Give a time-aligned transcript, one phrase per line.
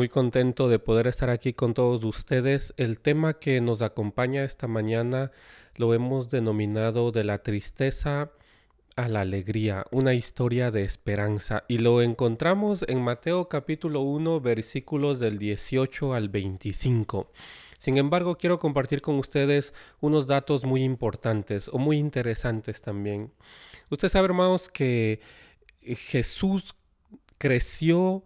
[0.00, 2.72] Muy contento de poder estar aquí con todos ustedes.
[2.78, 5.30] El tema que nos acompaña esta mañana
[5.76, 8.30] lo hemos denominado de la tristeza
[8.96, 11.64] a la alegría, una historia de esperanza.
[11.68, 17.30] Y lo encontramos en Mateo capítulo 1 versículos del 18 al 25.
[17.78, 23.32] Sin embargo, quiero compartir con ustedes unos datos muy importantes o muy interesantes también.
[23.90, 25.20] Usted sabe, hermanos, que
[25.82, 26.74] Jesús
[27.36, 28.24] creció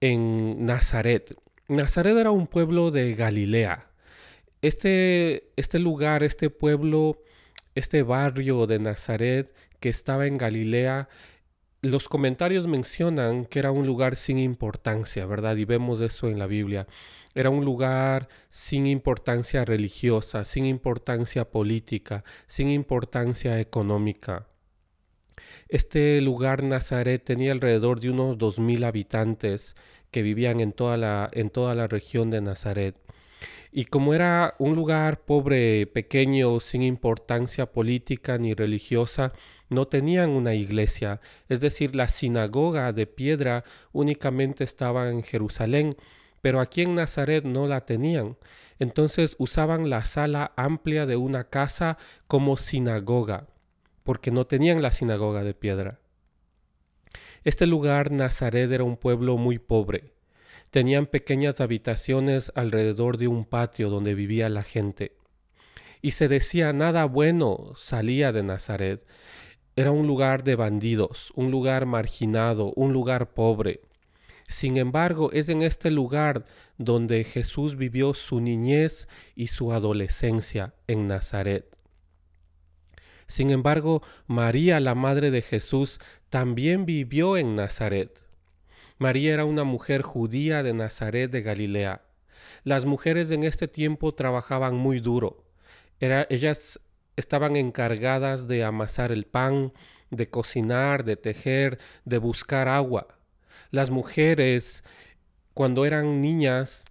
[0.00, 1.34] en Nazaret.
[1.68, 3.90] Nazaret era un pueblo de Galilea.
[4.62, 7.22] Este, este lugar, este pueblo,
[7.74, 11.08] este barrio de Nazaret que estaba en Galilea,
[11.82, 15.56] los comentarios mencionan que era un lugar sin importancia, ¿verdad?
[15.56, 16.88] Y vemos eso en la Biblia.
[17.34, 24.48] Era un lugar sin importancia religiosa, sin importancia política, sin importancia económica.
[25.68, 29.76] Este lugar Nazaret tenía alrededor de unos dos mil habitantes
[30.10, 32.96] que vivían en toda, la, en toda la región de Nazaret.
[33.70, 39.34] Y como era un lugar pobre, pequeño, sin importancia política ni religiosa,
[39.68, 45.96] no tenían una iglesia, es decir, la sinagoga de piedra únicamente estaba en Jerusalén,
[46.40, 48.38] pero aquí en Nazaret no la tenían.
[48.78, 53.48] Entonces usaban la sala amplia de una casa como sinagoga
[54.08, 56.00] porque no tenían la sinagoga de piedra.
[57.44, 60.14] Este lugar, Nazaret, era un pueblo muy pobre.
[60.70, 65.12] Tenían pequeñas habitaciones alrededor de un patio donde vivía la gente.
[66.00, 69.06] Y se decía nada bueno salía de Nazaret.
[69.76, 73.82] Era un lugar de bandidos, un lugar marginado, un lugar pobre.
[74.46, 76.46] Sin embargo, es en este lugar
[76.78, 79.06] donde Jesús vivió su niñez
[79.36, 81.77] y su adolescencia en Nazaret.
[83.28, 86.00] Sin embargo, María, la madre de Jesús,
[86.30, 88.20] también vivió en Nazaret.
[88.98, 92.02] María era una mujer judía de Nazaret de Galilea.
[92.64, 95.44] Las mujeres en este tiempo trabajaban muy duro.
[96.00, 96.80] ellas
[97.16, 99.72] estaban encargadas de amasar el pan,
[100.10, 103.08] de cocinar, de tejer, de buscar agua.
[103.70, 104.84] Las mujeres,
[105.52, 106.86] cuando eran niñas,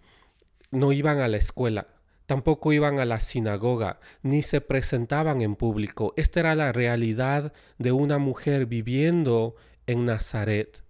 [0.69, 1.87] no iban a la escuela.
[2.27, 6.13] Tampoco iban a la sinagoga, ni se presentaban en público.
[6.17, 9.55] Esta era la realidad de una mujer viviendo
[9.87, 10.83] en Nazaret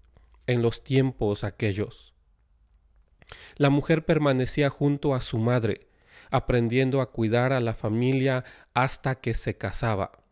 [0.47, 2.13] en los tiempos aquellos.
[3.57, 5.87] La mujer permanecía junto a su madre,
[6.31, 8.43] aprendiendo a cuidar a la familia
[8.73, 10.23] hasta que se casaba.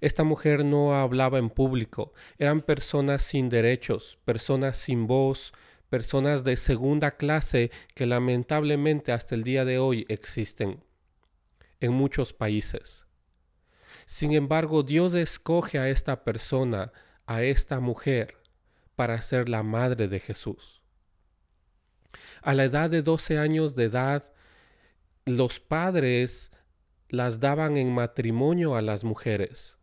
[0.00, 5.52] Esta mujer no hablaba en público, eran personas sin derechos, personas sin voz,
[5.94, 10.82] personas de segunda clase que lamentablemente hasta el día de hoy existen
[11.78, 13.06] en muchos países.
[14.04, 16.90] Sin embargo, Dios escoge a esta persona,
[17.26, 18.38] a esta mujer,
[18.96, 20.82] para ser la madre de Jesús.
[22.42, 24.32] A la edad de 12 años de edad,
[25.26, 26.50] los padres
[27.08, 29.78] las daban en matrimonio a las mujeres.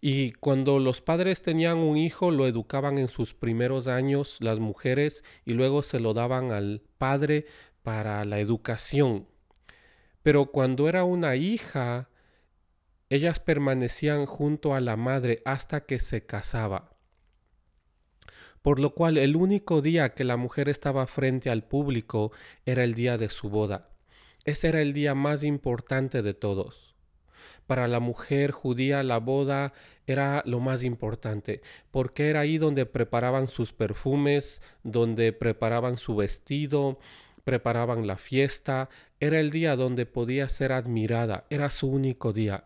[0.00, 5.24] Y cuando los padres tenían un hijo, lo educaban en sus primeros años las mujeres
[5.44, 7.46] y luego se lo daban al padre
[7.82, 9.26] para la educación.
[10.22, 12.08] Pero cuando era una hija,
[13.10, 16.96] ellas permanecían junto a la madre hasta que se casaba.
[18.62, 22.32] Por lo cual el único día que la mujer estaba frente al público
[22.64, 23.90] era el día de su boda.
[24.44, 26.89] Ese era el día más importante de todos.
[27.70, 29.72] Para la mujer judía la boda
[30.04, 36.98] era lo más importante, porque era ahí donde preparaban sus perfumes, donde preparaban su vestido,
[37.44, 38.88] preparaban la fiesta,
[39.20, 42.64] era el día donde podía ser admirada, era su único día.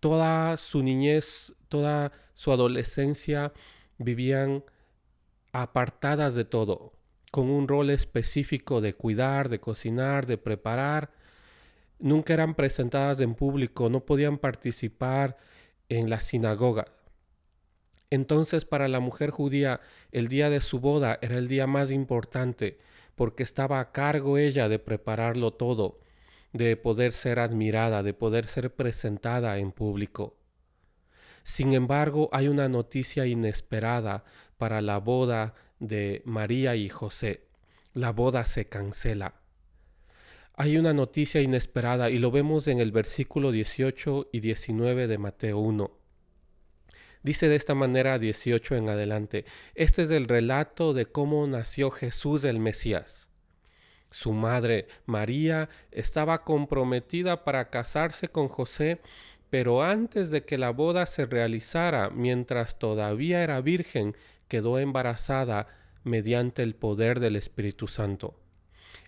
[0.00, 3.52] Toda su niñez, toda su adolescencia
[3.98, 4.64] vivían
[5.52, 6.94] apartadas de todo,
[7.30, 11.10] con un rol específico de cuidar, de cocinar, de preparar,
[12.04, 15.38] nunca eran presentadas en público, no podían participar
[15.88, 16.84] en la sinagoga.
[18.10, 19.80] Entonces para la mujer judía
[20.12, 22.78] el día de su boda era el día más importante
[23.14, 25.98] porque estaba a cargo ella de prepararlo todo,
[26.52, 30.36] de poder ser admirada, de poder ser presentada en público.
[31.42, 34.24] Sin embargo, hay una noticia inesperada
[34.58, 37.46] para la boda de María y José.
[37.94, 39.43] La boda se cancela
[40.56, 45.58] hay una noticia inesperada y lo vemos en el versículo 18 y 19 de Mateo
[45.58, 45.90] 1.
[47.24, 52.44] Dice de esta manera 18 en adelante, este es el relato de cómo nació Jesús
[52.44, 53.30] el Mesías.
[54.10, 59.00] Su madre, María, estaba comprometida para casarse con José,
[59.50, 64.14] pero antes de que la boda se realizara, mientras todavía era virgen,
[64.46, 65.66] quedó embarazada
[66.04, 68.43] mediante el poder del Espíritu Santo.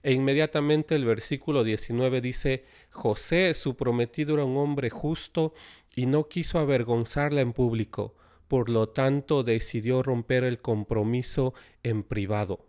[0.03, 5.55] E inmediatamente el versículo 19 dice, José, su prometido, era un hombre justo
[5.95, 8.15] y no quiso avergonzarla en público,
[8.49, 12.67] por lo tanto decidió romper el compromiso en privado.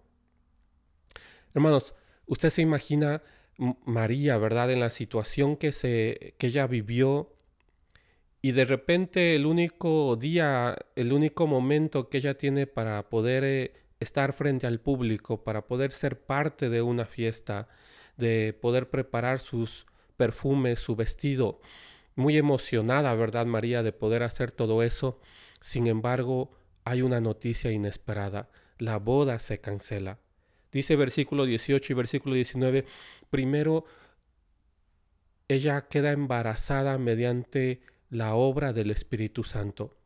[1.53, 3.21] Hermanos, usted se imagina
[3.85, 4.71] María, ¿verdad?
[4.71, 7.33] En la situación que, se, que ella vivió
[8.41, 13.73] y de repente el único día, el único momento que ella tiene para poder eh,
[13.99, 17.67] estar frente al público, para poder ser parte de una fiesta,
[18.17, 19.85] de poder preparar sus
[20.17, 21.59] perfumes, su vestido.
[22.15, 25.19] Muy emocionada, ¿verdad, María, de poder hacer todo eso.
[25.61, 26.51] Sin embargo,
[26.83, 28.49] hay una noticia inesperada.
[28.77, 30.19] La boda se cancela.
[30.71, 32.85] Dice versículo 18 y versículo 19,
[33.29, 33.85] primero
[35.47, 39.96] ella queda embarazada mediante la obra del Espíritu Santo.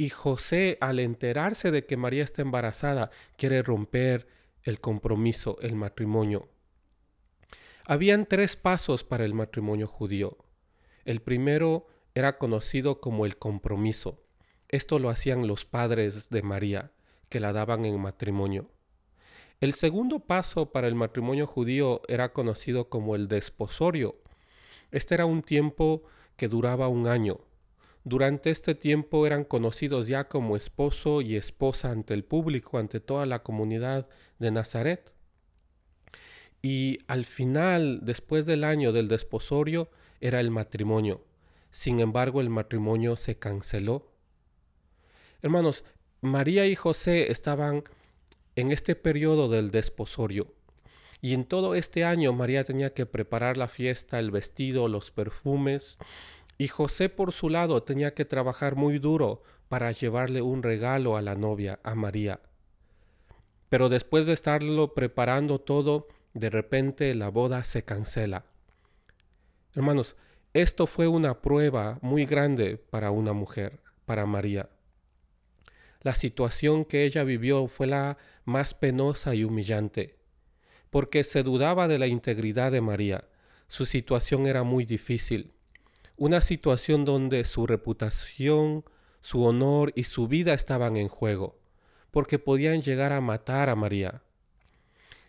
[0.00, 4.28] Y José, al enterarse de que María está embarazada, quiere romper
[4.62, 6.48] el compromiso, el matrimonio.
[7.84, 10.38] Habían tres pasos para el matrimonio judío.
[11.04, 14.22] El primero era conocido como el compromiso.
[14.70, 16.92] Esto lo hacían los padres de María,
[17.28, 18.70] que la daban en matrimonio.
[19.60, 24.16] El segundo paso para el matrimonio judío era conocido como el desposorio.
[24.92, 26.04] Este era un tiempo
[26.38, 27.40] que duraba un año.
[28.04, 33.26] Durante este tiempo eran conocidos ya como esposo y esposa ante el público, ante toda
[33.26, 34.08] la comunidad
[34.38, 35.12] de Nazaret.
[36.62, 41.24] Y al final, después del año del desposorio, era el matrimonio.
[41.70, 44.10] Sin embargo, el matrimonio se canceló.
[45.42, 45.84] Hermanos,
[46.20, 47.84] María y José estaban
[48.56, 50.54] en este periodo del desposorio.
[51.22, 55.98] Y en todo este año María tenía que preparar la fiesta, el vestido, los perfumes,
[56.60, 61.22] y José por su lado tenía que trabajar muy duro para llevarle un regalo a
[61.22, 62.40] la novia, a María.
[63.70, 68.44] Pero después de estarlo preparando todo, de repente la boda se cancela.
[69.74, 70.16] Hermanos,
[70.52, 74.68] esto fue una prueba muy grande para una mujer, para María.
[76.02, 80.18] La situación que ella vivió fue la más penosa y humillante,
[80.90, 83.24] porque se dudaba de la integridad de María.
[83.66, 85.54] Su situación era muy difícil,
[86.20, 88.84] una situación donde su reputación,
[89.22, 91.58] su honor y su vida estaban en juego,
[92.10, 94.22] porque podían llegar a matar a María.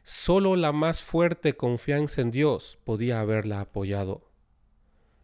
[0.03, 4.29] Solo la más fuerte confianza en Dios podía haberla apoyado.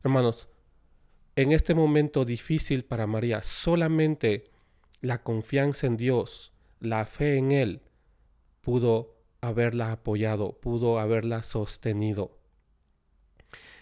[0.05, 0.47] Hermanos,
[1.35, 4.45] en este momento difícil para María, solamente
[5.01, 7.81] la confianza en Dios, la fe en Él,
[8.61, 12.36] pudo haberla apoyado, pudo haberla sostenido.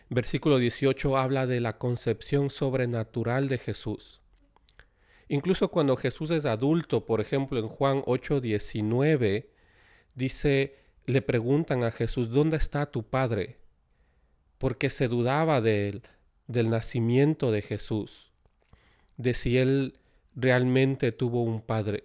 [0.10, 4.22] Versículo 18 habla de la concepción sobrenatural de Jesús.
[5.28, 9.48] Incluso cuando Jesús es adulto, por ejemplo en Juan 8:19,
[10.14, 10.76] dice,
[11.06, 13.58] le preguntan a Jesús, ¿dónde está tu Padre?
[14.60, 16.04] Porque se dudaba del,
[16.48, 18.32] del nacimiento de Jesús,
[19.18, 19.98] de si él
[20.36, 22.04] realmente tuvo un padre,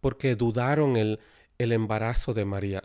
[0.00, 1.20] porque dudaron el,
[1.58, 2.82] el embarazo de María.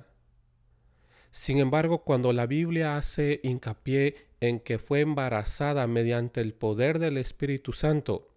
[1.31, 7.17] Sin embargo, cuando la Biblia hace hincapié en que fue embarazada mediante el poder del
[7.17, 8.27] Espíritu Santo,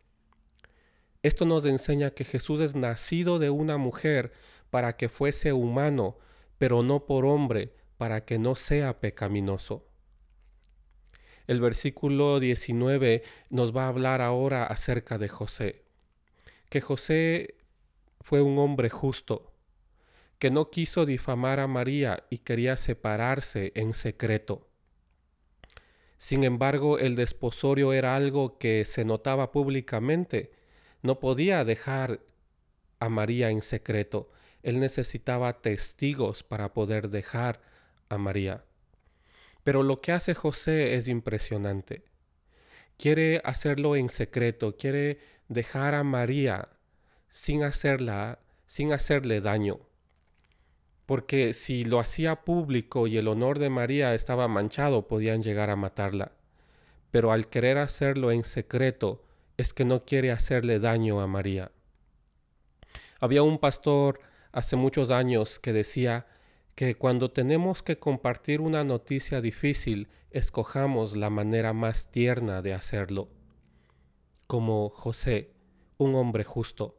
[1.25, 4.33] esto nos enseña que Jesús es nacido de una mujer
[4.71, 6.19] para que fuese humano,
[6.59, 9.87] pero no por hombre, para que no sea pecaminoso.
[11.47, 15.85] El versículo 19 nos va a hablar ahora acerca de José,
[16.69, 17.55] que José
[18.21, 19.54] fue un hombre justo,
[20.45, 24.69] que no quiso difamar a María y quería separarse en secreto.
[26.19, 30.53] Sin embargo, el desposorio era algo que se notaba públicamente.
[31.01, 32.21] No podía dejar
[33.01, 34.31] a María en secreto.
[34.63, 37.63] Él necesitaba testigos para poder dejar
[38.11, 38.67] a María.
[39.63, 42.05] Pero lo que hace José es impresionante.
[42.99, 46.69] Quiere hacerlo en secreto, quiere dejar a María
[47.31, 49.81] sin hacerla, sin hacerle daño.
[51.07, 55.77] Porque si lo hacía público y el honor de María estaba manchado, podían llegar a
[55.77, 56.33] matarla.
[57.11, 59.23] Pero al querer hacerlo en secreto,
[59.57, 61.71] es que no quiere hacerle daño a María.
[63.21, 64.21] Había un pastor
[64.53, 66.27] hace muchos años que decía,
[66.75, 73.29] que cuando tenemos que compartir una noticia difícil, escojamos la manera más tierna de hacerlo.
[74.47, 75.53] Como José,
[75.99, 76.99] un hombre justo,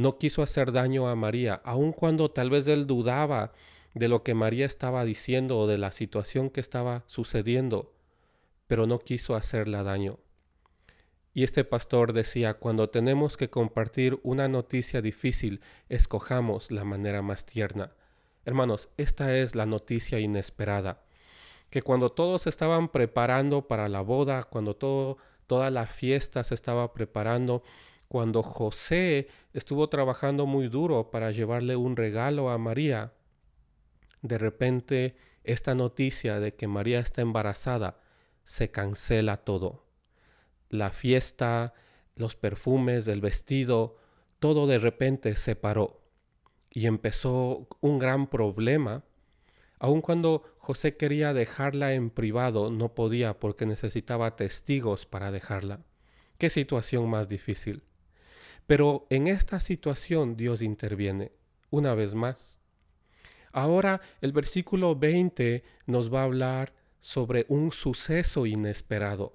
[0.00, 3.52] no quiso hacer daño a María, aun cuando tal vez él dudaba
[3.94, 7.92] de lo que María estaba diciendo o de la situación que estaba sucediendo,
[8.66, 10.18] pero no quiso hacerle daño.
[11.32, 17.46] Y este pastor decía, cuando tenemos que compartir una noticia difícil, escojamos la manera más
[17.46, 17.92] tierna.
[18.44, 21.02] Hermanos, esta es la noticia inesperada,
[21.68, 26.92] que cuando todos estaban preparando para la boda, cuando todo, toda la fiesta se estaba
[26.92, 27.62] preparando,
[28.10, 33.14] cuando José estuvo trabajando muy duro para llevarle un regalo a María,
[34.20, 38.00] de repente esta noticia de que María está embarazada
[38.44, 39.90] se cancela todo
[40.70, 41.74] la fiesta,
[42.14, 43.98] los perfumes, el vestido,
[44.38, 46.00] todo de repente se paró
[46.70, 49.02] y empezó un gran problema.
[49.78, 55.80] Aun cuando José quería dejarla en privado, no podía porque necesitaba testigos para dejarla.
[56.38, 57.82] Qué situación más difícil.
[58.66, 61.32] Pero en esta situación Dios interviene,
[61.70, 62.60] una vez más.
[63.52, 69.32] Ahora el versículo 20 nos va a hablar sobre un suceso inesperado.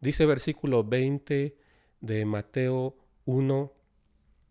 [0.00, 1.56] Dice versículo 20
[2.00, 3.72] de Mateo 1,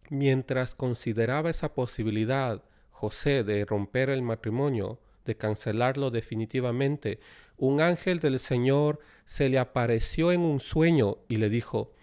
[0.10, 7.20] mientras consideraba esa posibilidad José de romper el matrimonio, de cancelarlo definitivamente,
[7.58, 11.94] un ángel del Señor se le apareció en un sueño y le dijo,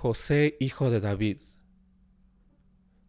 [0.00, 1.38] José, hijo de David,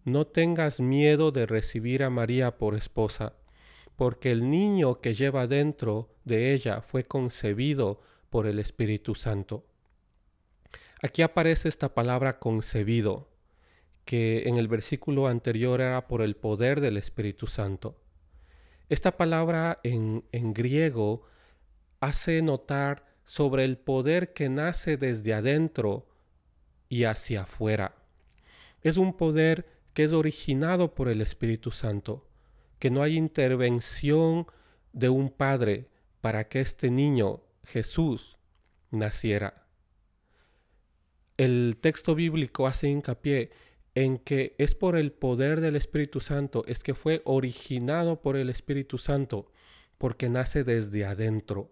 [0.06, 3.34] no tengas miedo de recibir a María por esposa,
[3.96, 9.68] porque el niño que lleva dentro de ella fue concebido por el Espíritu Santo.
[11.04, 13.30] Aquí aparece esta palabra concebido,
[14.04, 18.02] que en el versículo anterior era por el poder del Espíritu Santo.
[18.90, 21.22] Esta palabra en, en griego
[22.00, 26.09] hace notar sobre el poder que nace desde adentro
[26.90, 27.96] y hacia afuera.
[28.82, 32.28] Es un poder que es originado por el Espíritu Santo,
[32.80, 34.48] que no hay intervención
[34.92, 35.88] de un padre
[36.20, 38.38] para que este niño, Jesús,
[38.92, 39.70] naciera
[41.40, 43.52] el texto bíblico hace hincapié
[43.96, 48.50] en que es por el poder del Espíritu Santo, es que fue originado por el
[48.50, 49.50] Espíritu Santo,
[49.98, 51.72] porque nace desde adentro.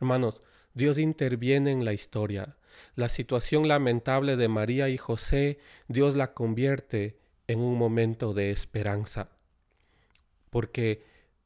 [0.00, 0.40] Hermanos,
[0.72, 2.56] Dios interviene en la historia.
[2.94, 7.16] La situación lamentable de María y José, Dios la convierte
[7.46, 9.28] en un momento de esperanza,
[10.50, 11.04] porque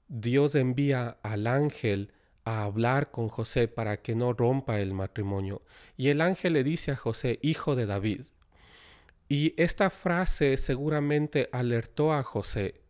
[0.08, 2.12] Dios envía al ángel
[2.44, 5.62] a hablar con José para que no rompa el matrimonio.
[5.98, 8.22] Y el ángel le dice a José, hijo de David.
[9.28, 12.80] Y esta frase seguramente alertó a José,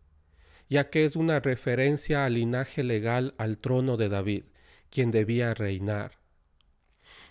[0.68, 4.44] ya que es una referencia al linaje legal al trono de David,
[4.90, 6.17] quien debía reinar.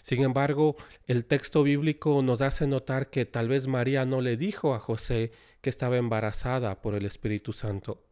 [0.08, 4.74] Sin embargo, el texto bíblico nos hace notar que tal vez María no le dijo
[4.74, 8.06] a José que estaba embarazada por el Espíritu Santo.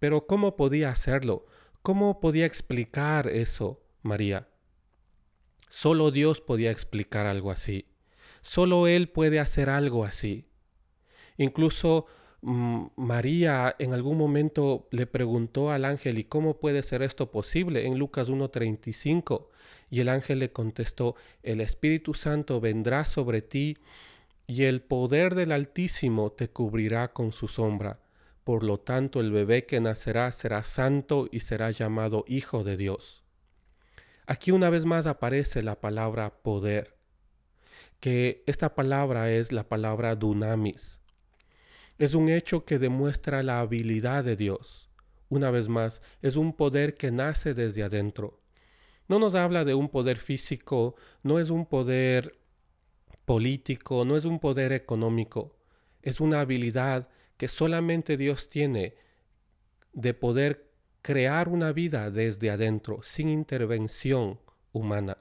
[0.00, 1.46] Pero ¿cómo podía hacerlo?
[1.82, 4.48] ¿Cómo podía explicar eso María?
[5.68, 7.86] Solo Dios podía explicar algo así.
[8.40, 10.48] Solo Él puede hacer algo así.
[11.36, 12.06] Incluso
[12.44, 17.86] María en algún momento le preguntó al ángel, ¿y cómo puede ser esto posible?
[17.86, 19.46] En Lucas 1.35.
[19.90, 23.78] Y el ángel le contestó, el Espíritu Santo vendrá sobre ti
[24.46, 28.00] y el poder del Altísimo te cubrirá con su sombra
[28.44, 33.24] por lo tanto el bebé que nacerá será santo y será llamado Hijo de Dios.
[34.26, 36.96] Aquí una vez más aparece la palabra poder,
[38.00, 41.00] que esta palabra es la palabra dunamis.
[41.98, 44.90] Es un hecho que demuestra la habilidad de Dios.
[45.28, 48.40] Una vez más, es un poder que nace desde adentro.
[49.08, 52.38] No nos habla de un poder físico, no es un poder
[53.24, 55.56] político, no es un poder económico,
[56.02, 58.96] es una habilidad que solamente Dios tiene
[59.92, 60.70] de poder
[61.02, 64.40] crear una vida desde adentro, sin intervención
[64.72, 65.18] humana.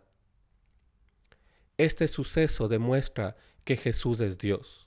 [1.77, 4.82] Este suceso demuestra que Jesús es Dios.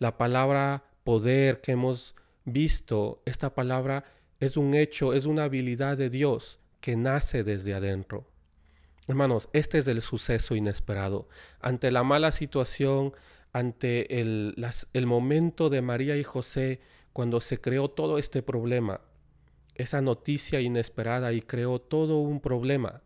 [0.00, 2.16] La palabra poder que hemos
[2.46, 4.04] visto, esta palabra
[4.40, 8.26] es un hecho, es una habilidad de Dios que nace desde adentro.
[9.08, 11.28] Hermanos, este es el suceso inesperado.
[11.60, 13.12] Ante la mala situación,
[13.52, 14.54] ante el,
[14.94, 16.80] el momento de María y José,
[17.12, 19.02] cuando se creó todo este problema,
[19.74, 23.02] esa noticia inesperada y creó todo un problema,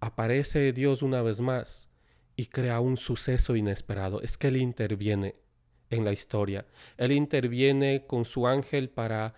[0.00, 1.88] aparece Dios una vez más
[2.34, 4.20] y crea un suceso inesperado.
[4.22, 5.36] Es que Él interviene
[5.90, 6.66] en la historia.
[6.96, 9.34] Él interviene con su ángel para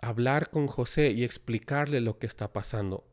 [0.00, 3.06] hablar con José y explicarle lo que está pasando.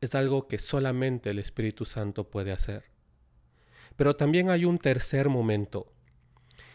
[0.00, 2.84] Es algo que solamente el Espíritu Santo puede hacer.
[3.96, 5.92] Pero también hay un tercer momento.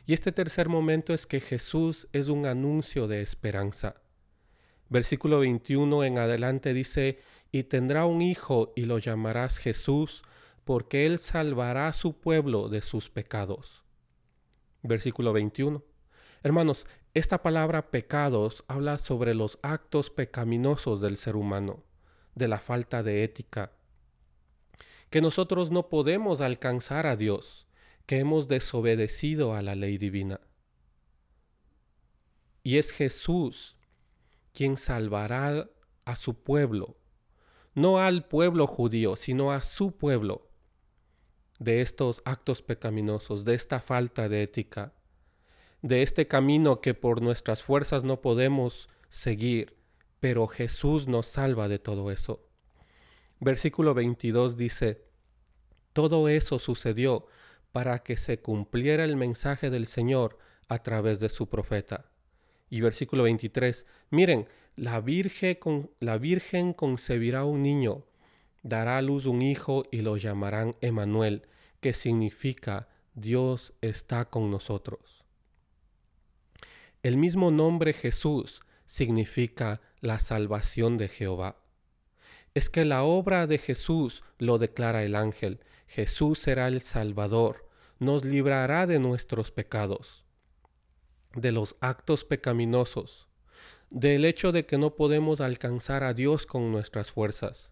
[0.05, 3.95] Y este tercer momento es que Jesús es un anuncio de esperanza.
[4.89, 7.19] Versículo 21 en adelante dice,
[7.51, 10.23] y tendrá un hijo y lo llamarás Jesús,
[10.63, 13.86] porque Él salvará a su pueblo de sus pecados.
[14.83, 15.83] Versículo 21.
[16.43, 21.83] Hermanos, esta palabra pecados habla sobre los actos pecaminosos del ser humano,
[22.35, 23.71] de la falta de ética,
[25.09, 27.67] que nosotros no podemos alcanzar a Dios,
[28.05, 30.39] que hemos desobedecido a la ley divina.
[32.63, 33.77] Y es Jesús
[34.53, 35.69] quien salvará
[36.05, 36.97] a su pueblo,
[37.73, 40.46] no al pueblo judío, sino a su pueblo
[41.59, 44.93] de estos actos pecaminosos, de esta falta de ética,
[45.81, 49.75] de este camino que por nuestras fuerzas no podemos seguir,
[50.19, 52.43] pero Jesús nos salva de todo eso.
[53.39, 55.03] Versículo 22 dice,
[55.93, 57.27] todo eso sucedió
[57.71, 62.09] para que se cumpliera el mensaje del Señor a través de su profeta.
[62.69, 68.06] Y versículo 23, miren, la virgen, con, la virgen concebirá un niño
[68.67, 71.47] dará a luz un hijo y lo llamarán Emanuel,
[71.79, 75.23] que significa Dios está con nosotros.
[77.01, 81.55] El mismo nombre Jesús significa la salvación de Jehová.
[82.53, 85.61] Es que la obra de Jesús lo declara el ángel.
[85.87, 87.69] Jesús será el Salvador,
[87.99, 90.25] nos librará de nuestros pecados,
[91.35, 93.29] de los actos pecaminosos,
[93.89, 97.71] del hecho de que no podemos alcanzar a Dios con nuestras fuerzas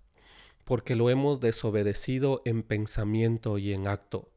[0.66, 4.30] porque lo hemos desobedecido en pensamiento y en acto.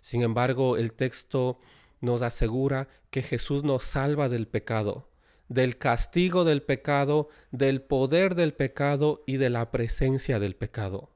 [0.00, 1.58] Sin embargo, el texto
[2.00, 5.08] nos asegura que Jesús nos salva del pecado,
[5.48, 11.10] del castigo del pecado, del poder del pecado y de la presencia del pecado.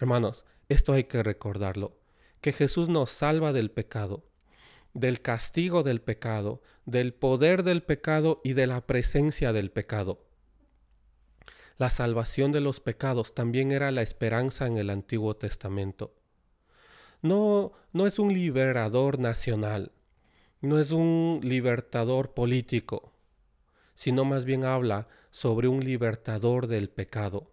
[0.00, 1.96] Hermanos, esto hay que recordarlo,
[2.40, 4.24] que Jesús nos salva del pecado,
[4.94, 10.25] del castigo del pecado, del poder del pecado y de la presencia del pecado.
[11.78, 16.14] La salvación de los pecados también era la esperanza en el Antiguo Testamento.
[17.20, 19.92] No, no es un liberador nacional,
[20.62, 23.12] no es un libertador político,
[23.94, 27.52] sino más bien habla sobre un libertador del pecado,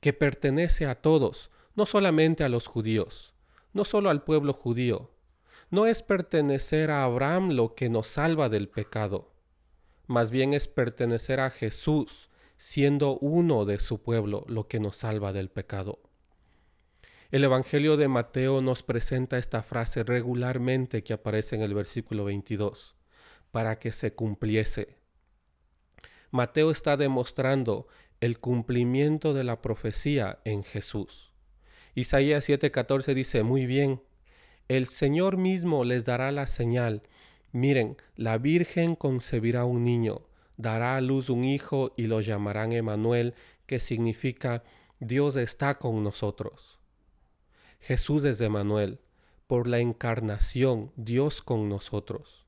[0.00, 3.34] que pertenece a todos, no solamente a los judíos,
[3.74, 5.10] no solo al pueblo judío.
[5.70, 9.30] No es pertenecer a Abraham lo que nos salva del pecado,
[10.06, 12.29] más bien es pertenecer a Jesús,
[12.60, 15.98] siendo uno de su pueblo lo que nos salva del pecado.
[17.30, 22.96] El Evangelio de Mateo nos presenta esta frase regularmente que aparece en el versículo 22,
[23.50, 24.98] para que se cumpliese.
[26.30, 27.88] Mateo está demostrando
[28.20, 31.32] el cumplimiento de la profecía en Jesús.
[31.94, 34.02] Isaías 7:14 dice, muy bien,
[34.68, 37.04] el Señor mismo les dará la señal.
[37.52, 40.26] Miren, la Virgen concebirá un niño
[40.60, 43.34] dará a luz un hijo y lo llamarán Emanuel,
[43.66, 44.62] que significa
[44.98, 46.78] Dios está con nosotros.
[47.80, 48.98] Jesús es Emanuel,
[49.46, 52.44] por la encarnación, Dios con nosotros.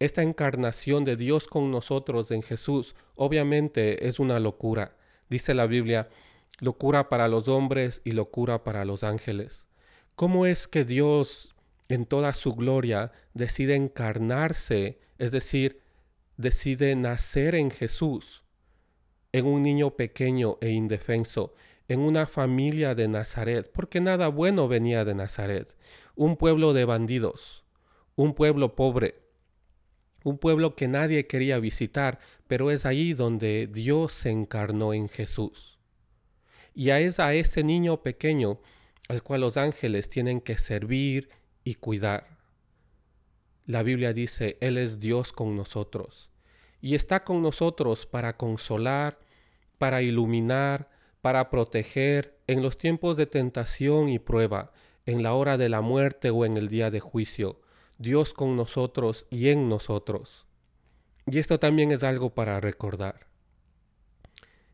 [0.00, 4.96] Esta encarnación de Dios con nosotros en Jesús obviamente es una locura.
[5.28, 6.08] Dice la Biblia,
[6.58, 9.66] locura para los hombres y locura para los ángeles.
[10.16, 11.54] ¿Cómo es que Dios
[11.88, 15.80] en toda su gloria decide encarnarse, es decir,
[16.38, 18.42] decide nacer en Jesús,
[19.32, 21.52] en un niño pequeño e indefenso,
[21.88, 25.76] en una familia de Nazaret, porque nada bueno venía de Nazaret,
[26.14, 27.64] un pueblo de bandidos,
[28.14, 29.16] un pueblo pobre,
[30.24, 35.78] un pueblo que nadie quería visitar, pero es ahí donde Dios se encarnó en Jesús.
[36.74, 38.60] Y es a ese niño pequeño
[39.08, 41.30] al cual los ángeles tienen que servir
[41.64, 42.37] y cuidar.
[43.68, 46.30] La Biblia dice, Él es Dios con nosotros
[46.80, 49.18] y está con nosotros para consolar,
[49.76, 50.88] para iluminar,
[51.20, 54.72] para proteger en los tiempos de tentación y prueba,
[55.04, 57.60] en la hora de la muerte o en el día de juicio.
[57.98, 60.46] Dios con nosotros y en nosotros.
[61.26, 63.26] Y esto también es algo para recordar.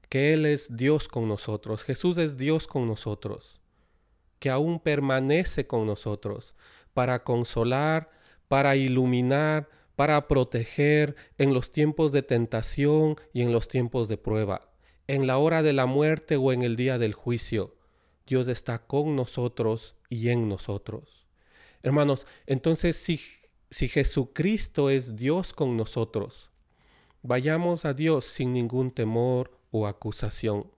[0.08, 3.60] Que Él es Dios con nosotros, Jesús es Dios con nosotros,
[4.38, 6.54] que aún permanece con nosotros
[6.92, 8.13] para consolar,
[8.48, 14.72] para iluminar, para proteger en los tiempos de tentación y en los tiempos de prueba,
[15.06, 17.76] en la hora de la muerte o en el día del juicio.
[18.26, 21.26] Dios está con nosotros y en nosotros.
[21.82, 23.20] Hermanos, entonces si,
[23.70, 26.50] si Jesucristo es Dios con nosotros,
[27.22, 30.70] vayamos a Dios sin ningún temor o acusación.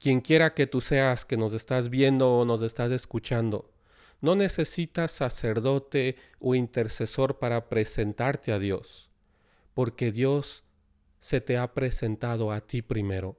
[0.00, 3.70] Quien quiera que tú seas que nos estás viendo o nos estás escuchando,
[4.20, 9.10] no necesitas sacerdote o intercesor para presentarte a Dios,
[9.74, 10.64] porque Dios
[11.20, 13.36] se te ha presentado a ti primero.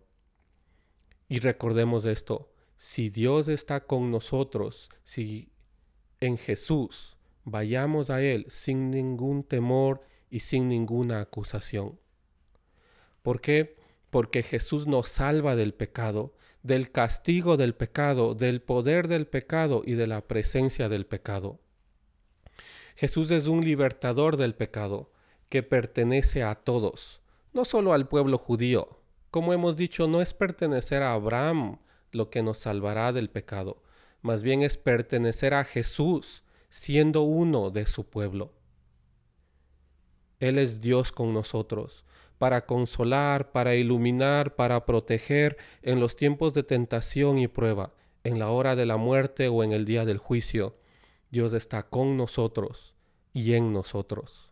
[1.28, 5.52] Y recordemos esto, si Dios está con nosotros, si
[6.20, 12.00] en Jesús vayamos a Él sin ningún temor y sin ninguna acusación.
[13.22, 13.78] ¿Por qué?
[14.10, 19.94] Porque Jesús nos salva del pecado, del castigo del pecado, del poder del pecado y
[19.94, 21.60] de la presencia del pecado.
[22.96, 25.12] Jesús es un libertador del pecado
[25.48, 27.22] que pertenece a todos,
[27.54, 29.00] no solo al pueblo judío.
[29.32, 31.80] Como hemos dicho, no es pertenecer a Abraham
[32.12, 33.82] lo que nos salvará del pecado,
[34.22, 38.54] más bien es pertenecer a Jesús, siendo uno de su pueblo.
[40.40, 42.04] Él es Dios con nosotros,
[42.40, 48.50] para consolar, para iluminar, para proteger en los tiempos de tentación y prueba, en la
[48.50, 50.76] hora de la muerte o en el día del juicio.
[51.30, 52.96] Dios está con nosotros
[53.34, 54.49] y en nosotros.